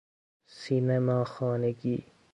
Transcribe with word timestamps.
سینما 0.47 1.23
خانگی 1.23 2.05